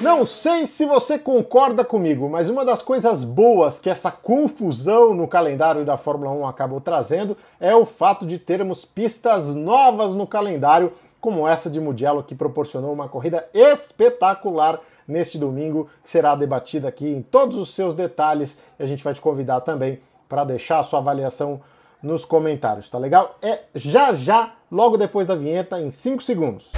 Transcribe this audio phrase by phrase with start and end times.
[0.00, 5.26] Não sei se você concorda comigo, mas uma das coisas boas que essa confusão no
[5.26, 10.92] calendário da Fórmula 1 acabou trazendo é o fato de termos pistas novas no calendário,
[11.20, 17.08] como essa de Mugello, que proporcionou uma corrida espetacular neste domingo, que será debatida aqui
[17.08, 20.84] em todos os seus detalhes e a gente vai te convidar também para deixar a
[20.84, 21.60] sua avaliação
[22.00, 23.36] nos comentários, tá legal?
[23.42, 26.70] É já já, logo depois da vinheta, em 5 segundos.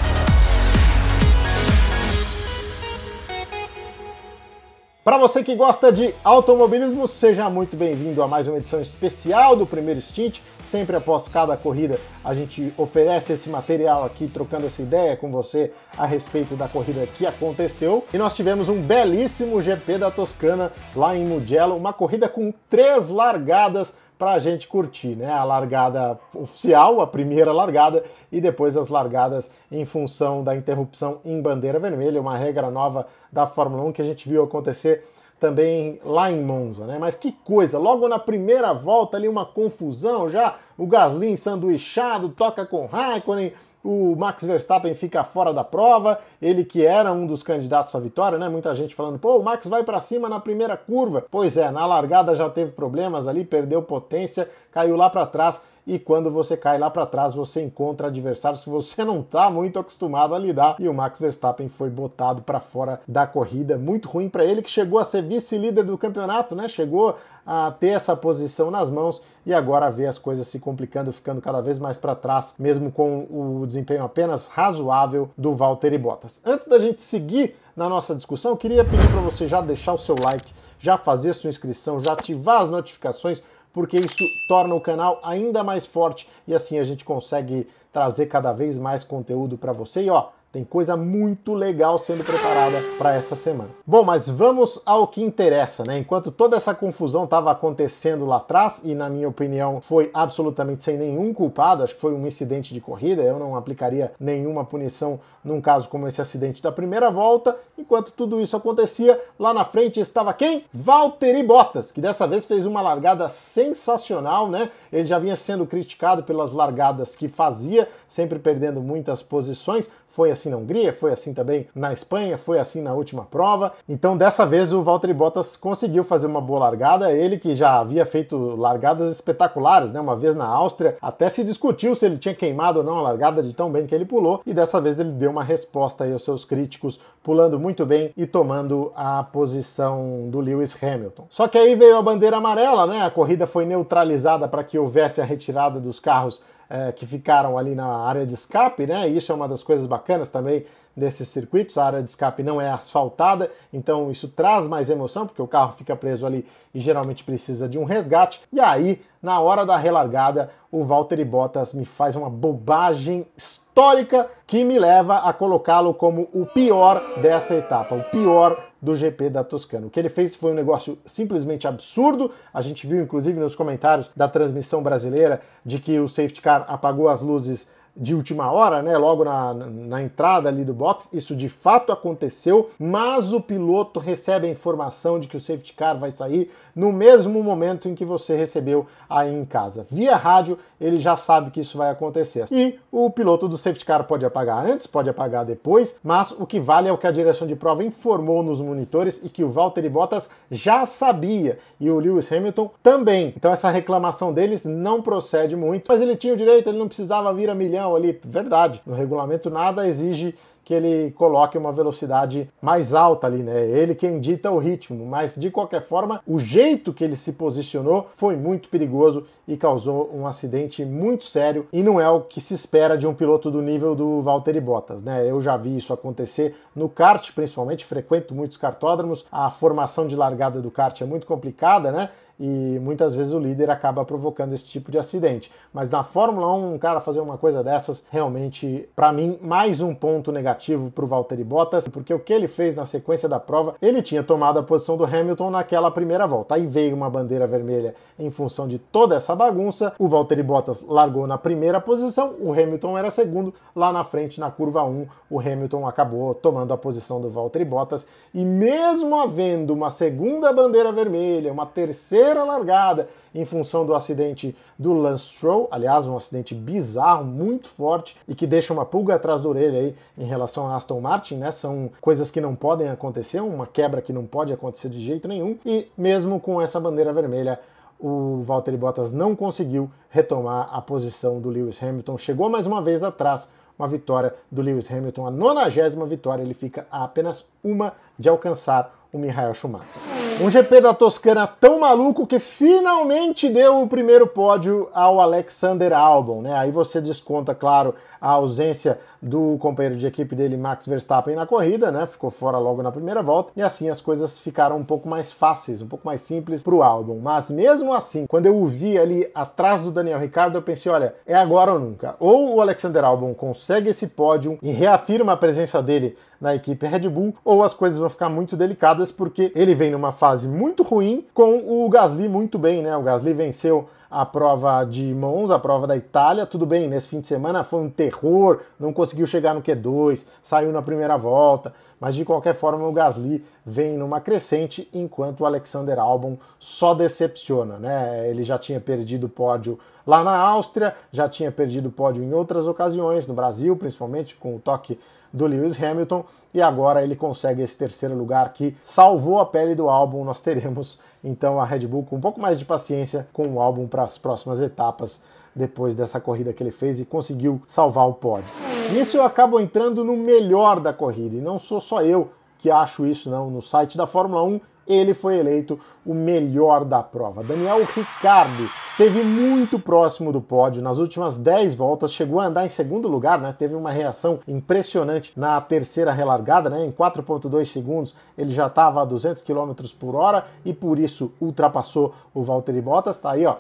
[5.03, 9.67] Para você que gosta de automobilismo, seja muito bem-vindo a mais uma edição especial do
[9.67, 10.41] Primeiro Stint.
[10.67, 15.73] Sempre após cada corrida, a gente oferece esse material aqui, trocando essa ideia com você
[15.97, 18.07] a respeito da corrida que aconteceu.
[18.13, 23.09] E nós tivemos um belíssimo GP da Toscana lá em Mugello, uma corrida com três
[23.09, 25.33] largadas para a gente curtir, né?
[25.33, 31.41] A largada oficial, a primeira largada, e depois as largadas em função da interrupção em
[31.41, 35.03] bandeira vermelha, uma regra nova da Fórmula 1 que a gente viu acontecer
[35.41, 36.99] também lá em Monza, né?
[37.01, 42.67] Mas que coisa, logo na primeira volta ali uma confusão já, o Gasly sanduichado, toca
[42.67, 47.95] com Raikkonen, o Max Verstappen fica fora da prova, ele que era um dos candidatos
[47.95, 48.47] à vitória, né?
[48.49, 51.25] Muita gente falando, pô, o Max vai para cima na primeira curva.
[51.31, 55.99] Pois é, na largada já teve problemas ali, perdeu potência, caiu lá para trás e
[55.99, 60.37] quando você cai lá para trás, você encontra adversários que você não está muito acostumado
[60.37, 60.77] a lidar.
[60.79, 64.71] E o Max Verstappen foi botado para fora da corrida, muito ruim para ele que
[64.71, 66.69] chegou a ser vice-líder do campeonato, né?
[66.69, 71.41] Chegou a ter essa posição nas mãos e agora vê as coisas se complicando, ficando
[71.41, 76.41] cada vez mais para trás, mesmo com o desempenho apenas razoável do Valtteri Bottas.
[76.47, 80.15] Antes da gente seguir na nossa discussão, queria pedir para você já deixar o seu
[80.23, 85.63] like, já fazer sua inscrição, já ativar as notificações porque isso torna o canal ainda
[85.63, 90.03] mais forte e assim a gente consegue trazer cada vez mais conteúdo para você.
[90.03, 93.71] E ó, tem coisa muito legal sendo preparada para essa semana.
[93.87, 95.99] Bom, mas vamos ao que interessa, né?
[95.99, 100.99] Enquanto toda essa confusão estava acontecendo lá atrás, e na minha opinião foi absolutamente sem
[100.99, 105.61] nenhum culpado, acho que foi um incidente de corrida, eu não aplicaria nenhuma punição num
[105.61, 107.57] caso como esse acidente da primeira volta.
[107.79, 110.65] Enquanto tudo isso acontecia, lá na frente estava quem?
[110.73, 114.71] Valtteri Bottas, que dessa vez fez uma largada sensacional, né?
[114.93, 120.51] Ele já vinha sendo criticado pelas largadas que fazia, sempre perdendo muitas posições foi assim
[120.51, 123.73] na Hungria, foi assim também na Espanha, foi assim na última prova.
[123.89, 128.05] Então dessa vez o Valtteri Bottas conseguiu fazer uma boa largada, ele que já havia
[128.05, 130.01] feito largadas espetaculares, né?
[130.01, 133.43] Uma vez na Áustria, até se discutiu se ele tinha queimado ou não a largada
[133.43, 136.25] de tão bem que ele pulou, e dessa vez ele deu uma resposta aí aos
[136.25, 141.27] seus críticos, pulando muito bem e tomando a posição do Lewis Hamilton.
[141.29, 143.03] Só que aí veio a bandeira amarela, né?
[143.03, 147.75] A corrida foi neutralizada para que houvesse a retirada dos carros é, que ficaram ali
[147.75, 149.09] na área de escape, né?
[149.09, 150.65] Isso é uma das coisas bacanas também
[150.97, 155.43] desses circuitos, a área de escape não é asfaltada, então isso traz mais emoção, porque
[155.43, 158.41] o carro fica preso ali e geralmente precisa de um resgate.
[158.53, 164.65] E aí, na hora da relargada, o Valtteri Bottas me faz uma bobagem histórica que
[164.65, 169.87] me leva a colocá-lo como o pior dessa etapa, o pior do GP da Toscana.
[169.87, 172.31] O que ele fez foi um negócio simplesmente absurdo.
[172.53, 177.09] A gente viu, inclusive, nos comentários da transmissão brasileira de que o safety car apagou
[177.09, 181.49] as luzes de última hora, né, logo na, na entrada ali do box, isso de
[181.49, 186.51] fato aconteceu, mas o piloto recebe a informação de que o safety car vai sair
[186.75, 189.87] no mesmo momento em que você recebeu aí em casa.
[189.91, 192.47] Via rádio, ele já sabe que isso vai acontecer.
[192.51, 196.61] E o piloto do safety car pode apagar antes, pode apagar depois, mas o que
[196.61, 199.89] vale é o que a direção de prova informou nos monitores e que o Valtteri
[199.89, 203.35] Bottas já sabia e o Lewis Hamilton também.
[203.37, 207.33] Então essa reclamação deles não procede muito, mas ele tinha o direito, ele não precisava
[207.33, 208.21] vir a milhão ali.
[208.25, 210.35] Verdade, no regulamento nada exige
[210.71, 213.67] que ele coloque uma velocidade mais alta ali, né?
[213.67, 218.09] Ele quem dita o ritmo, mas de qualquer forma, o jeito que ele se posicionou
[218.15, 222.55] foi muito perigoso e causou um acidente muito sério e não é o que se
[222.55, 225.29] espera de um piloto do nível do Valtteri Bottas, né?
[225.29, 230.61] Eu já vi isso acontecer no kart, principalmente, frequento muitos kartódromos, a formação de largada
[230.61, 232.11] do kart é muito complicada, né?
[232.41, 235.53] E muitas vezes o líder acaba provocando esse tipo de acidente.
[235.75, 239.95] Mas na Fórmula 1, um cara fazer uma coisa dessas, realmente, para mim, mais um
[239.95, 243.75] ponto negativo para o Valtteri Bottas, porque o que ele fez na sequência da prova,
[243.83, 246.55] ele tinha tomado a posição do Hamilton naquela primeira volta.
[246.55, 251.27] Aí veio uma bandeira vermelha em função de toda essa bagunça, o Valtteri Bottas largou
[251.27, 255.87] na primeira posição, o Hamilton era segundo, lá na frente, na curva 1, o Hamilton
[255.87, 261.65] acabou tomando a posição do Valtteri Bottas, e mesmo havendo uma segunda bandeira vermelha, uma
[261.65, 267.69] terceira terceira largada em função do acidente do Lance Stroll, aliás, um acidente bizarro, muito
[267.69, 271.37] forte e que deixa uma pulga atrás da orelha aí em relação a Aston Martin,
[271.37, 271.51] né?
[271.51, 275.57] São coisas que não podem acontecer, uma quebra que não pode acontecer de jeito nenhum
[275.65, 277.61] e mesmo com essa bandeira vermelha
[277.99, 283.05] o Valtteri Bottas não conseguiu retomar a posição do Lewis Hamilton, chegou mais uma vez
[283.05, 283.49] atrás,
[283.79, 288.95] uma vitória do Lewis Hamilton, a nonagésima vitória, ele fica a apenas uma de alcançar
[289.13, 290.30] o Michael Schumacher.
[290.43, 296.41] Um GP da Toscana tão maluco que finalmente deu o primeiro pódio ao Alexander Albon,
[296.41, 296.55] né?
[296.55, 301.91] Aí você desconta, claro, a ausência do companheiro de equipe dele, Max Verstappen, na corrida,
[301.91, 302.07] né?
[302.07, 305.83] Ficou fora logo na primeira volta, e assim as coisas ficaram um pouco mais fáceis,
[305.83, 307.19] um pouco mais simples para o Albon.
[307.23, 311.15] Mas mesmo assim, quando eu o vi ali atrás do Daniel Ricciardo, eu pensei, olha,
[311.27, 312.17] é agora ou nunca.
[312.19, 317.07] Ou o Alexander Albon consegue esse pódio e reafirma a presença dele na equipe Red
[317.09, 321.25] Bull, ou as coisas vão ficar muito delicadas porque ele vem numa fase muito ruim
[321.35, 322.97] com o Gasly muito bem, né?
[322.97, 326.45] O Gasly venceu a prova de Monza, a prova da Itália.
[326.45, 330.73] Tudo bem, nesse fim de semana foi um terror, não conseguiu chegar no Q2, saiu
[330.73, 335.99] na primeira volta, mas de qualquer forma o Gasly vem numa crescente, enquanto o Alexander
[335.99, 338.29] Albon só decepciona, né?
[338.29, 343.29] Ele já tinha perdido pódio lá na Áustria, já tinha perdido pódio em outras ocasiões,
[343.29, 344.99] no Brasil, principalmente com o toque
[345.33, 349.89] do Lewis Hamilton, e agora ele consegue esse terceiro lugar que salvou a pele do
[349.89, 350.25] álbum.
[350.25, 353.87] Nós teremos então a Red Bull com um pouco mais de paciência com o álbum
[353.87, 355.21] para as próximas etapas
[355.55, 358.51] depois dessa corrida que ele fez e conseguiu salvar o pódio.
[358.93, 363.07] Nisso eu acabo entrando no melhor da corrida, e não sou só eu que acho
[363.07, 363.51] isso, não.
[363.51, 367.45] No site da Fórmula 1 ele foi eleito o melhor da prova.
[367.45, 372.69] Daniel Ricardo esteve muito próximo do pódio nas últimas 10 voltas, chegou a andar em
[372.69, 373.55] segundo lugar, né?
[373.57, 376.85] Teve uma reação impressionante na terceira relargada, né?
[376.85, 382.13] Em 4.2 segundos ele já estava a 200 km por hora e por isso ultrapassou
[382.35, 383.21] o Valtteri Bottas.
[383.21, 383.57] Tá aí, ó.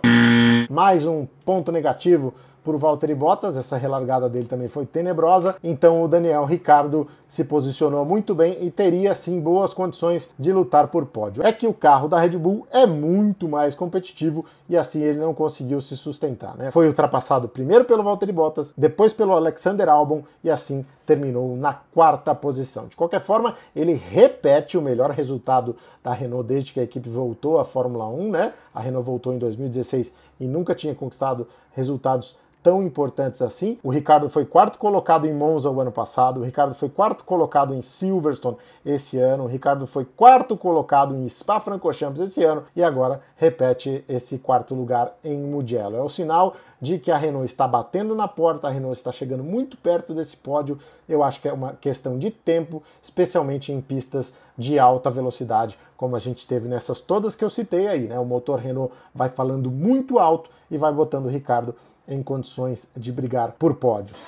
[0.71, 2.33] Mais um ponto negativo
[2.63, 8.05] por Valtteri Bottas, essa relargada dele também foi tenebrosa, então o Daniel Ricardo se posicionou
[8.05, 11.43] muito bem e teria sim boas condições de lutar por pódio.
[11.43, 15.35] É que o carro da Red Bull é muito mais competitivo e assim ele não
[15.35, 16.71] conseguiu se sustentar, né?
[16.71, 22.33] Foi ultrapassado primeiro pelo Valtteri Bottas, depois pelo Alexander Albon e assim terminou na quarta
[22.35, 22.87] posição.
[22.87, 25.75] De qualquer forma, ele repete o melhor resultado
[26.05, 28.53] da Renault desde que a equipe voltou à Fórmula 1, né?
[28.75, 33.79] A Renault voltou em 2016 e nunca tinha conquistado resultados tão importantes assim.
[33.83, 37.75] O Ricardo foi quarto colocado em Monza o ano passado, o Ricardo foi quarto colocado
[37.75, 43.21] em Silverstone esse ano, o Ricardo foi quarto colocado em Spa-Francorchamps esse ano e agora
[43.37, 45.97] repete esse quarto lugar em Mugello.
[45.97, 49.45] É o sinal de que a Renault está batendo na porta, a Renault está chegando
[49.45, 50.79] muito perto desse pódio.
[51.09, 56.17] Eu acho que é uma questão de tempo, especialmente em pistas de alta velocidade, como
[56.17, 58.19] a gente teve nessas todas que eu citei aí, né?
[58.19, 61.75] O motor Renault vai falando muito alto e vai botando o Ricardo
[62.11, 64.19] em condições de brigar por pódios.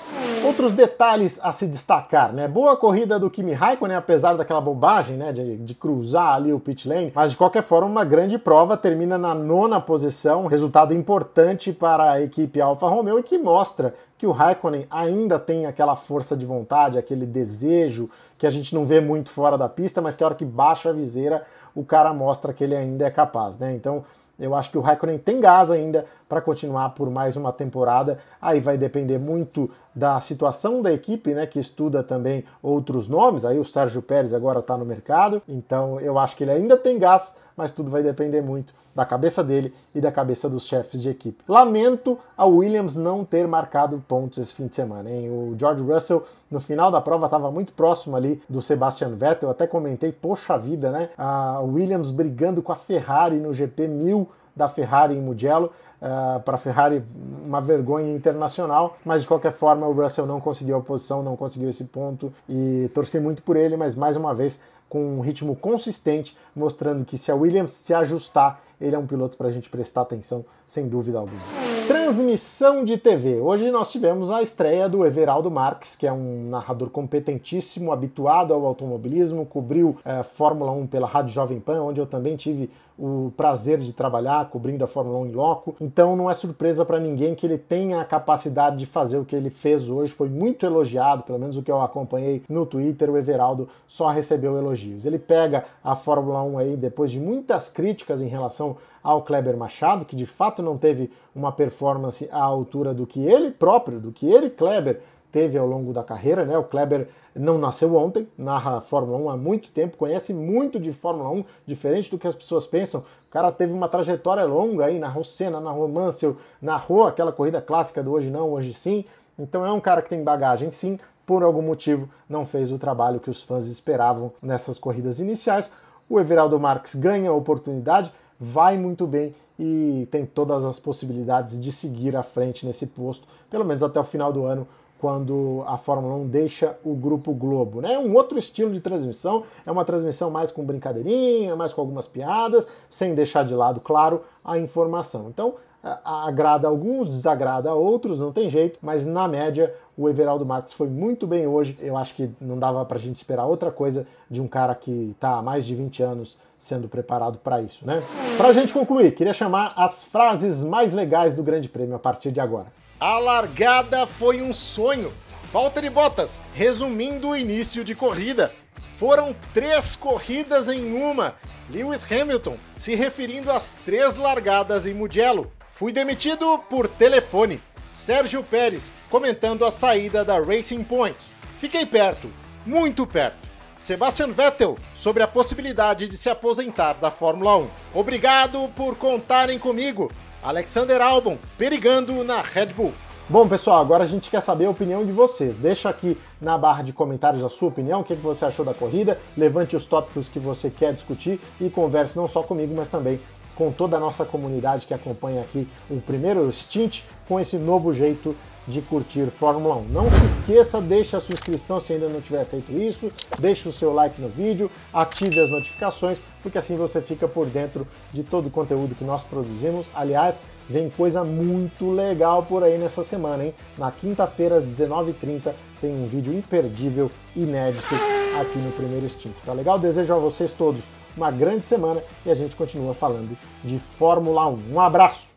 [0.45, 2.47] Outros detalhes a se destacar, né?
[2.47, 6.87] Boa corrida do Kimi Raikkonen, apesar daquela bobagem, né, de, de, cruzar ali o pit
[6.87, 12.13] lane, mas de qualquer forma uma grande prova, termina na nona posição, resultado importante para
[12.13, 16.45] a equipe Alfa Romeo e que mostra que o Raikkonen ainda tem aquela força de
[16.45, 20.27] vontade, aquele desejo que a gente não vê muito fora da pista, mas que a
[20.27, 21.45] hora que baixa a viseira,
[21.75, 23.73] o cara mostra que ele ainda é capaz, né?
[23.73, 24.03] Então,
[24.39, 28.17] eu acho que o Raikkonen tem gás ainda para continuar por mais uma temporada.
[28.41, 33.45] Aí vai depender muito da situação da equipe, né, que estuda também outros nomes.
[33.45, 36.97] Aí o Sérgio Pérez agora está no mercado, então eu acho que ele ainda tem
[36.97, 41.09] gás mas tudo vai depender muito da cabeça dele e da cabeça dos chefes de
[41.09, 41.43] equipe.
[41.47, 45.09] Lamento a Williams não ter marcado pontos esse fim de semana.
[45.09, 45.29] Hein?
[45.29, 49.49] O George Russell, no final da prova, estava muito próximo ali do Sebastian Vettel.
[49.49, 51.09] Até comentei, poxa vida, né?
[51.17, 55.71] A Williams brigando com a Ferrari no GP 1000 da Ferrari em Mugello.
[56.03, 57.01] Uh, para a Ferrari
[57.45, 61.69] uma vergonha internacional, mas de qualquer forma o Russell não conseguiu a posição, não conseguiu
[61.69, 66.37] esse ponto e torci muito por ele, mas mais uma vez com um ritmo consistente,
[66.53, 70.01] mostrando que se a Williams se ajustar, ele é um piloto para a gente prestar
[70.01, 71.72] atenção, sem dúvida alguma.
[72.13, 73.39] Transmissão de TV.
[73.39, 78.67] Hoje nós tivemos a estreia do Everaldo Marques, que é um narrador competentíssimo, habituado ao
[78.67, 83.79] automobilismo, cobriu é, Fórmula 1 pela Rádio Jovem Pan, onde eu também tive o prazer
[83.79, 85.75] de trabalhar cobrindo a Fórmula 1 em loco.
[85.81, 89.35] Então não é surpresa para ninguém que ele tenha a capacidade de fazer o que
[89.35, 90.13] ele fez hoje.
[90.13, 94.55] Foi muito elogiado, pelo menos o que eu acompanhei no Twitter, o Everaldo só recebeu
[94.55, 95.05] elogios.
[95.05, 100.05] Ele pega a Fórmula 1 aí depois de muitas críticas em relação ao Kleber Machado,
[100.05, 104.31] que de fato não teve uma performance à altura do que ele próprio, do que
[104.31, 106.57] ele, Kleber, teve ao longo da carreira, né?
[106.57, 111.29] O Kleber não nasceu ontem, narra Fórmula 1 há muito tempo, conhece muito de Fórmula
[111.31, 113.01] 1, diferente do que as pessoas pensam.
[113.01, 118.03] O cara teve uma trajetória longa aí, narrou Senna, narrou Mansell, narrou aquela corrida clássica
[118.03, 119.03] do hoje não, hoje sim.
[119.37, 123.19] Então é um cara que tem bagagem sim, por algum motivo não fez o trabalho
[123.19, 125.71] que os fãs esperavam nessas corridas iniciais.
[126.07, 131.71] O Everaldo Marques ganha a oportunidade, vai muito bem e tem todas as possibilidades de
[131.71, 134.67] seguir à frente nesse posto, pelo menos até o final do ano,
[134.99, 137.81] quando a Fórmula 1 deixa o Grupo Globo.
[137.81, 137.93] Né?
[137.93, 142.07] É um outro estilo de transmissão, é uma transmissão mais com brincadeirinha, mais com algumas
[142.07, 145.27] piadas, sem deixar de lado, claro, a informação.
[145.27, 150.45] Então, agrada a alguns, desagrada a outros, não tem jeito, mas na média o Everaldo
[150.45, 151.77] Marques foi muito bem hoje.
[151.81, 155.37] Eu acho que não dava para gente esperar outra coisa de um cara que está
[155.37, 158.01] há mais de 20 anos sendo preparado para isso, né?
[158.37, 162.39] Para gente concluir, queria chamar as frases mais legais do Grande Prêmio a partir de
[162.39, 162.67] agora.
[162.97, 165.11] A largada foi um sonho.
[165.51, 168.53] Valtteri Bottas, resumindo o início de corrida.
[168.95, 171.35] Foram três corridas em uma.
[171.69, 175.51] Lewis Hamilton se referindo às três largadas em Mugello.
[175.73, 177.59] Fui demitido por telefone.
[177.91, 181.17] Sérgio Pérez comentando a saída da Racing Point.
[181.57, 182.29] Fiquei perto,
[182.63, 183.49] muito perto.
[183.79, 187.69] Sebastian Vettel sobre a possibilidade de se aposentar da Fórmula 1.
[187.95, 190.11] Obrigado por contarem comigo.
[190.43, 192.93] Alexander Albon perigando na Red Bull.
[193.27, 195.57] Bom, pessoal, agora a gente quer saber a opinião de vocês.
[195.57, 199.17] Deixa aqui na barra de comentários a sua opinião, o que você achou da corrida,
[199.35, 203.21] levante os tópicos que você quer discutir e converse não só comigo, mas também
[203.55, 208.35] com toda a nossa comunidade que acompanha aqui o primeiro stint com esse novo jeito
[208.67, 209.83] de curtir Fórmula 1.
[209.89, 213.73] Não se esqueça, deixe a sua inscrição se ainda não tiver feito isso, deixe o
[213.73, 218.47] seu like no vídeo, ative as notificações, porque assim você fica por dentro de todo
[218.47, 219.87] o conteúdo que nós produzimos.
[219.93, 223.53] Aliás, vem coisa muito legal por aí nessa semana, hein?
[223.77, 227.95] Na quinta-feira, às 19h30, tem um vídeo imperdível, inédito,
[228.39, 229.35] aqui no Primeiro Instinto.
[229.45, 229.77] Tá legal?
[229.77, 230.83] Desejo a vocês todos
[231.15, 234.73] uma grande semana e a gente continua falando de Fórmula 1.
[234.73, 235.27] Um abraço!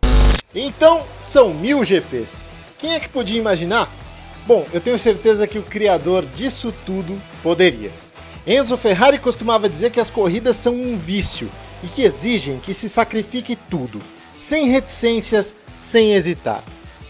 [0.54, 3.90] Então, são mil GPs quem é que podia imaginar?
[4.46, 7.90] Bom, eu tenho certeza que o criador disso tudo poderia.
[8.46, 11.50] Enzo Ferrari costumava dizer que as corridas são um vício
[11.82, 13.98] e que exigem que se sacrifique tudo,
[14.38, 16.62] sem reticências, sem hesitar.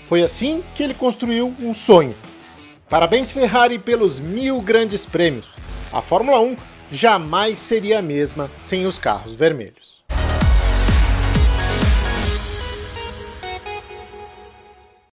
[0.05, 2.15] Foi assim que ele construiu um sonho.
[2.89, 5.57] Parabéns, Ferrari, pelos mil grandes prêmios.
[5.93, 6.57] A Fórmula 1
[6.91, 9.96] jamais seria a mesma sem os carros vermelhos.